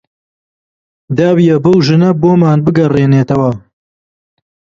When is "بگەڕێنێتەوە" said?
2.65-3.51